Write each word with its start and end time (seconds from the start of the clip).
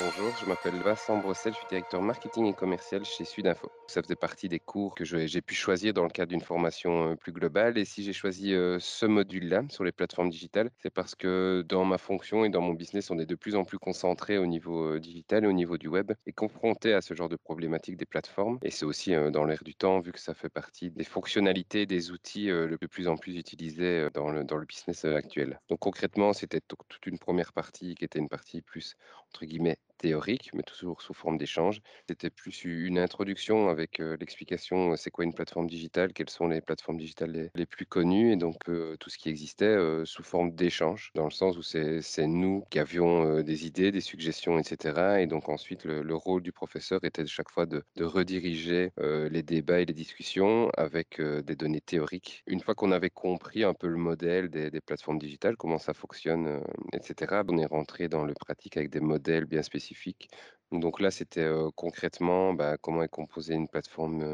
Bonjour, 0.00 0.34
je 0.34 0.46
m'appelle 0.46 0.82
Vincent 0.82 1.18
Brossel, 1.18 1.52
je 1.52 1.58
suis 1.58 1.66
directeur 1.66 2.00
marketing 2.00 2.46
et 2.46 2.54
commercial 2.54 3.04
chez 3.04 3.26
Sudinfo. 3.26 3.70
Ça 3.86 4.00
faisait 4.02 4.16
partie 4.16 4.48
des 4.48 4.58
cours 4.58 4.94
que 4.94 5.04
j'ai 5.04 5.42
pu 5.42 5.54
choisir 5.54 5.92
dans 5.92 6.04
le 6.04 6.08
cadre 6.08 6.30
d'une 6.30 6.40
formation 6.40 7.18
plus 7.18 7.32
globale. 7.32 7.76
Et 7.76 7.84
si 7.84 8.02
j'ai 8.02 8.14
choisi 8.14 8.52
ce 8.78 9.04
module-là 9.04 9.64
sur 9.68 9.84
les 9.84 9.92
plateformes 9.92 10.30
digitales, 10.30 10.70
c'est 10.78 10.88
parce 10.88 11.14
que 11.14 11.62
dans 11.68 11.84
ma 11.84 11.98
fonction 11.98 12.46
et 12.46 12.48
dans 12.48 12.62
mon 12.62 12.72
business, 12.72 13.10
on 13.10 13.18
est 13.18 13.26
de 13.26 13.34
plus 13.34 13.54
en 13.56 13.64
plus 13.66 13.78
concentré 13.78 14.38
au 14.38 14.46
niveau 14.46 14.98
digital 14.98 15.44
et 15.44 15.46
au 15.46 15.52
niveau 15.52 15.76
du 15.76 15.88
web 15.88 16.12
et 16.24 16.32
confronté 16.32 16.94
à 16.94 17.02
ce 17.02 17.12
genre 17.12 17.28
de 17.28 17.36
problématiques 17.36 17.98
des 17.98 18.06
plateformes. 18.06 18.58
Et 18.62 18.70
c'est 18.70 18.86
aussi 18.86 19.12
dans 19.34 19.44
l'air 19.44 19.62
du 19.62 19.74
temps, 19.74 20.00
vu 20.00 20.12
que 20.12 20.20
ça 20.20 20.32
fait 20.32 20.48
partie 20.48 20.90
des 20.90 21.04
fonctionnalités, 21.04 21.84
des 21.84 22.10
outils 22.10 22.46
de 22.46 22.86
plus 22.90 23.06
en 23.06 23.18
plus 23.18 23.36
utilisés 23.36 24.08
dans 24.14 24.30
le, 24.30 24.44
dans 24.44 24.56
le 24.56 24.64
business 24.64 25.04
actuel. 25.04 25.60
Donc 25.68 25.80
concrètement, 25.80 26.32
c'était 26.32 26.62
tout- 26.62 26.76
toute 26.88 27.04
une 27.04 27.18
première 27.18 27.52
partie 27.52 27.94
qui 27.96 28.06
était 28.06 28.18
une 28.18 28.30
partie 28.30 28.62
plus 28.62 28.94
entre 29.28 29.44
guillemets 29.44 29.76
théorique, 30.00 30.50
mais 30.54 30.62
toujours 30.62 31.02
sous 31.02 31.14
forme 31.14 31.38
d'échange. 31.38 31.82
C'était 32.08 32.30
plus 32.30 32.64
une 32.64 32.98
introduction 32.98 33.68
avec 33.68 33.98
l'explication 33.98 34.96
c'est 34.96 35.10
quoi 35.10 35.24
une 35.24 35.34
plateforme 35.34 35.68
digitale, 35.68 36.12
quelles 36.12 36.30
sont 36.30 36.48
les 36.48 36.60
plateformes 36.60 36.98
digitales 36.98 37.50
les, 37.54 37.66
plus 37.66 37.86
connues, 37.86 38.32
et 38.32 38.36
donc 38.36 38.56
tout 38.98 39.10
ce 39.10 39.18
qui 39.18 39.28
existait 39.28 39.76
sous 40.04 40.22
forme 40.22 40.52
d'échange, 40.54 41.10
dans 41.14 41.24
le 41.24 41.30
sens 41.30 41.56
où 41.56 41.62
c'est 41.62 42.26
nous 42.26 42.64
qui 42.70 42.78
avions 42.78 43.42
des 43.42 43.66
idées, 43.66 43.92
des 43.92 44.00
suggestions, 44.00 44.58
etc. 44.58 45.20
Et 45.20 45.26
donc 45.26 45.48
ensuite, 45.48 45.84
le, 45.84 46.02
le 46.02 46.14
rôle 46.14 46.42
du 46.42 46.52
professeur 46.52 47.04
était 47.04 47.22
de 47.22 47.28
chaque 47.28 47.50
fois 47.50 47.66
de, 47.66 47.84
rediriger 48.00 48.90
les 48.98 49.42
débats 49.42 49.80
et 49.80 49.84
les 49.84 49.94
discussions 49.94 50.70
avec 50.76 51.20
des 51.20 51.56
données 51.56 51.80
théoriques. 51.80 52.42
Une 52.46 52.60
fois 52.60 52.74
qu'on 52.74 52.92
avait 52.92 53.10
compris 53.10 53.64
un 53.64 53.74
peu 53.74 53.88
le 53.88 53.98
modèle 53.98 54.48
des, 54.48 54.80
plateformes 54.80 55.18
digitales, 55.18 55.56
comment 55.56 55.78
ça 55.78 55.92
fonctionne, 55.92 56.62
etc., 56.92 57.42
on 57.48 57.58
est 57.58 57.66
rentré 57.66 58.08
dans 58.08 58.24
le 58.24 58.34
pratique 58.34 58.76
avec 58.76 58.90
des 58.90 59.00
modèles 59.00 59.44
bien 59.44 59.62
spécifiques 59.62 59.89
spécifique 59.94 60.30
donc 60.72 61.00
là, 61.00 61.10
c'était 61.10 61.48
concrètement 61.74 62.54
bah, 62.54 62.76
comment 62.80 63.02
est 63.02 63.08
composée 63.08 63.54
une 63.54 63.66
plateforme 63.68 64.24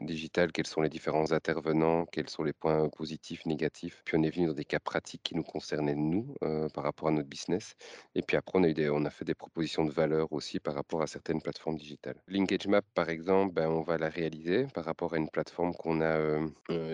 digitale, 0.00 0.50
quels 0.52 0.66
sont 0.66 0.80
les 0.80 0.88
différents 0.88 1.32
intervenants, 1.32 2.06
quels 2.06 2.30
sont 2.30 2.42
les 2.44 2.54
points 2.54 2.88
positifs, 2.88 3.44
négatifs? 3.44 4.02
Puis 4.04 4.16
on 4.16 4.22
est 4.22 4.30
venu 4.30 4.46
dans 4.46 4.54
des 4.54 4.64
cas 4.64 4.78
pratiques 4.78 5.22
qui 5.22 5.36
nous 5.36 5.42
concernaient 5.42 5.94
nous 5.94 6.34
par 6.72 6.84
rapport 6.84 7.08
à 7.08 7.10
notre 7.10 7.28
business. 7.28 7.74
Et 8.14 8.22
puis 8.22 8.38
après, 8.38 8.58
on 8.58 8.64
a, 8.64 8.68
eu 8.68 8.74
des- 8.74 8.88
on 8.88 9.04
a 9.04 9.10
fait 9.10 9.26
des 9.26 9.34
propositions 9.34 9.84
de 9.84 9.90
valeur 9.90 10.32
aussi 10.32 10.60
par 10.60 10.74
rapport 10.74 11.02
à 11.02 11.06
certaines 11.06 11.42
plateformes 11.42 11.76
digitales. 11.76 12.16
Linkage 12.28 12.66
Map, 12.68 12.82
par 12.94 13.10
exemple, 13.10 13.52
ben, 13.52 13.68
on 13.68 13.82
va 13.82 13.98
la 13.98 14.08
réaliser 14.08 14.66
par 14.72 14.84
rapport 14.84 15.12
à 15.12 15.18
une 15.18 15.28
plateforme 15.28 15.74
qu'on 15.74 16.00
a 16.00 16.40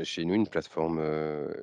chez 0.03 0.25
nous, 0.25 0.35
une 0.35 0.49
plateforme 0.49 1.01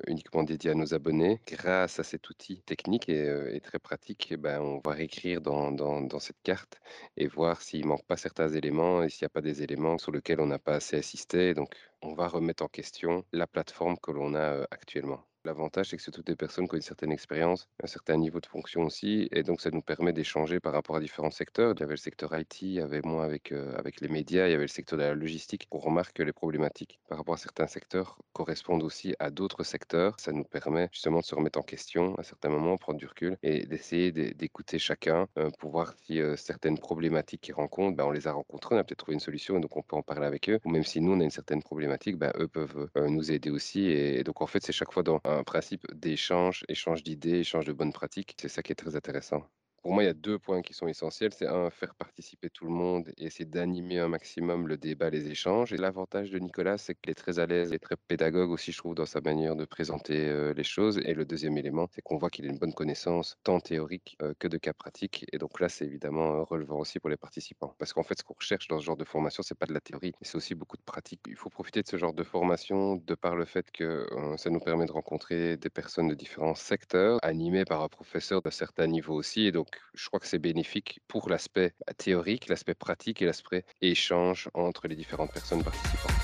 uniquement 0.06 0.42
dédiée 0.42 0.70
à 0.70 0.74
nos 0.74 0.94
abonnés. 0.94 1.40
Grâce 1.46 2.00
à 2.00 2.02
cet 2.02 2.30
outil 2.30 2.62
technique 2.62 3.08
et, 3.08 3.60
très 3.62 3.78
pratique, 3.78 4.34
ben, 4.38 4.60
on 4.60 4.80
va 4.82 4.92
réécrire 4.92 5.42
dans 5.42 6.18
cette 6.18 6.40
carte 6.42 6.80
et 7.16 7.26
voir 7.28 7.62
s'il 7.62 7.86
manque 7.86 8.06
pas 8.06 8.16
certains 8.16 8.48
éléments 8.50 9.02
et 9.02 9.08
s'il 9.10 9.24
n'y 9.24 9.26
a 9.26 9.30
pas 9.30 9.40
des 9.42 9.62
éléments 9.62 9.98
sur 9.98 10.12
lesquels 10.12 10.40
on 10.40 10.46
n'a 10.46 10.58
pas 10.58 10.74
assez 10.76 10.96
assisté. 10.96 11.54
Donc, 11.54 11.74
on 12.02 12.14
va 12.14 12.28
remettre 12.28 12.64
en 12.64 12.68
question 12.68 13.24
la 13.32 13.46
plateforme 13.46 13.98
que 13.98 14.10
l'on 14.12 14.34
a 14.34 14.64
actuellement. 14.70 15.29
L'avantage, 15.44 15.88
c'est 15.88 15.96
que 15.96 16.02
c'est 16.02 16.10
toutes 16.10 16.26
des 16.26 16.36
personnes 16.36 16.68
qui 16.68 16.74
ont 16.74 16.76
une 16.76 16.82
certaine 16.82 17.12
expérience, 17.12 17.66
un 17.82 17.86
certain 17.86 18.16
niveau 18.18 18.40
de 18.40 18.46
fonction 18.46 18.82
aussi, 18.82 19.26
et 19.32 19.42
donc 19.42 19.60
ça 19.62 19.70
nous 19.70 19.80
permet 19.80 20.12
d'échanger 20.12 20.60
par 20.60 20.72
rapport 20.74 20.96
à 20.96 21.00
différents 21.00 21.30
secteurs. 21.30 21.72
Il 21.74 21.80
y 21.80 21.82
avait 21.82 21.94
le 21.94 21.96
secteur 21.96 22.38
IT, 22.38 22.66
il 22.66 22.72
y 22.74 22.80
avait 22.80 23.00
moi 23.02 23.24
avec, 23.24 23.50
euh, 23.52 23.74
avec 23.78 24.02
les 24.02 24.08
médias, 24.08 24.46
il 24.48 24.50
y 24.50 24.54
avait 24.54 24.64
le 24.64 24.68
secteur 24.68 24.98
de 24.98 25.04
la 25.04 25.14
logistique. 25.14 25.66
On 25.70 25.78
remarque 25.78 26.12
que 26.14 26.22
les 26.22 26.34
problématiques 26.34 27.00
par 27.08 27.16
rapport 27.18 27.34
à 27.34 27.38
certains 27.38 27.66
secteurs 27.66 28.18
correspondent 28.34 28.82
aussi 28.82 29.14
à 29.18 29.30
d'autres 29.30 29.64
secteurs. 29.64 30.14
Ça 30.20 30.32
nous 30.32 30.44
permet 30.44 30.88
justement 30.92 31.20
de 31.20 31.24
se 31.24 31.34
remettre 31.34 31.58
en 31.58 31.62
question 31.62 32.14
à 32.16 32.22
certains 32.22 32.50
moments, 32.50 32.76
prendre 32.76 32.98
du 32.98 33.06
recul 33.06 33.38
et 33.42 33.64
d'essayer 33.66 34.12
d'é- 34.12 34.34
d'écouter 34.34 34.78
chacun 34.78 35.26
euh, 35.38 35.50
pour 35.58 35.70
voir 35.70 35.94
si 36.04 36.20
euh, 36.20 36.36
certaines 36.36 36.78
problématiques 36.78 37.40
qu'ils 37.40 37.54
rencontrent, 37.54 37.96
ben, 37.96 38.04
on 38.04 38.10
les 38.10 38.26
a 38.28 38.32
rencontrées, 38.32 38.74
on 38.74 38.78
a 38.78 38.84
peut-être 38.84 38.98
trouvé 38.98 39.14
une 39.14 39.20
solution 39.20 39.56
et 39.56 39.60
donc 39.60 39.74
on 39.76 39.82
peut 39.82 39.96
en 39.96 40.02
parler 40.02 40.26
avec 40.26 40.50
eux. 40.50 40.58
Ou 40.66 40.70
même 40.70 40.84
si 40.84 41.00
nous, 41.00 41.12
on 41.12 41.20
a 41.20 41.24
une 41.24 41.30
certaine 41.30 41.62
problématique, 41.62 42.16
ben, 42.18 42.32
eux 42.38 42.48
peuvent 42.48 42.88
euh, 42.98 43.08
nous 43.08 43.32
aider 43.32 43.48
aussi. 43.50 43.86
Et 43.86 44.22
donc 44.22 44.42
en 44.42 44.46
fait, 44.46 44.62
c'est 44.62 44.72
chaque 44.72 44.92
fois 44.92 45.02
dans 45.02 45.20
un 45.38 45.44
principe 45.44 45.86
d'échange, 45.94 46.64
échange 46.68 47.02
d'idées, 47.02 47.40
échange 47.40 47.64
de 47.66 47.72
bonnes 47.72 47.92
pratiques. 47.92 48.36
C'est 48.40 48.48
ça 48.48 48.62
qui 48.62 48.72
est 48.72 48.76
très 48.76 48.96
intéressant. 48.96 49.48
Pour 49.82 49.94
moi, 49.94 50.02
il 50.02 50.06
y 50.06 50.10
a 50.10 50.14
deux 50.14 50.38
points 50.38 50.60
qui 50.60 50.74
sont 50.74 50.88
essentiels. 50.88 51.32
C'est 51.32 51.46
un, 51.46 51.70
faire 51.70 51.94
participer 51.94 52.50
tout 52.50 52.66
le 52.66 52.70
monde 52.70 53.08
et 53.16 53.24
essayer 53.24 53.46
d'animer 53.46 53.98
un 53.98 54.08
maximum 54.08 54.68
le 54.68 54.76
débat, 54.76 55.08
les 55.08 55.28
échanges. 55.30 55.72
Et 55.72 55.78
l'avantage 55.78 56.30
de 56.30 56.38
Nicolas, 56.38 56.76
c'est 56.76 56.94
qu'il 56.94 57.10
est 57.10 57.14
très 57.14 57.38
à 57.38 57.46
l'aise 57.46 57.72
et 57.72 57.78
très 57.78 57.96
pédagogue 57.96 58.50
aussi, 58.50 58.72
je 58.72 58.78
trouve, 58.78 58.94
dans 58.94 59.06
sa 59.06 59.22
manière 59.22 59.56
de 59.56 59.64
présenter 59.64 60.28
euh, 60.28 60.52
les 60.52 60.64
choses. 60.64 60.98
Et 60.98 61.14
le 61.14 61.24
deuxième 61.24 61.56
élément, 61.56 61.86
c'est 61.92 62.02
qu'on 62.02 62.18
voit 62.18 62.28
qu'il 62.28 62.44
a 62.44 62.50
une 62.50 62.58
bonne 62.58 62.74
connaissance, 62.74 63.38
tant 63.42 63.58
théorique 63.58 64.18
euh, 64.20 64.34
que 64.38 64.48
de 64.48 64.58
cas 64.58 64.74
pratiques. 64.74 65.24
Et 65.32 65.38
donc 65.38 65.58
là, 65.60 65.70
c'est 65.70 65.86
évidemment 65.86 66.40
euh, 66.40 66.42
relevant 66.42 66.78
aussi 66.78 67.00
pour 67.00 67.08
les 67.08 67.16
participants. 67.16 67.74
Parce 67.78 67.94
qu'en 67.94 68.02
fait, 68.02 68.18
ce 68.18 68.22
qu'on 68.24 68.34
recherche 68.34 68.68
dans 68.68 68.78
ce 68.80 68.84
genre 68.84 68.98
de 68.98 69.04
formation, 69.04 69.42
c'est 69.42 69.58
pas 69.58 69.66
de 69.66 69.72
la 69.72 69.80
théorie, 69.80 70.12
mais 70.20 70.26
c'est 70.26 70.36
aussi 70.36 70.54
beaucoup 70.54 70.76
de 70.76 70.82
pratique. 70.82 71.22
Il 71.26 71.36
faut 71.36 71.48
profiter 71.48 71.80
de 71.80 71.88
ce 71.88 71.96
genre 71.96 72.12
de 72.12 72.22
formation 72.22 72.96
de 72.96 73.14
par 73.14 73.34
le 73.34 73.46
fait 73.46 73.70
que 73.72 74.06
ça 74.36 74.50
nous 74.50 74.60
permet 74.60 74.84
de 74.84 74.92
rencontrer 74.92 75.56
des 75.56 75.70
personnes 75.70 76.08
de 76.08 76.14
différents 76.14 76.54
secteurs, 76.54 77.18
animées 77.22 77.64
par 77.64 77.82
un 77.82 77.88
professeur 77.88 78.42
d'un 78.42 78.50
certain 78.50 78.86
niveau 78.86 79.14
aussi. 79.14 79.46
Et 79.46 79.52
donc, 79.52 79.69
je 79.94 80.06
crois 80.06 80.20
que 80.20 80.26
c'est 80.26 80.38
bénéfique 80.38 81.00
pour 81.08 81.28
l'aspect 81.28 81.74
théorique, 81.96 82.48
l'aspect 82.48 82.74
pratique 82.74 83.22
et 83.22 83.26
l'aspect 83.26 83.64
échange 83.80 84.48
entre 84.54 84.88
les 84.88 84.96
différentes 84.96 85.32
personnes 85.32 85.62
participantes. 85.62 86.19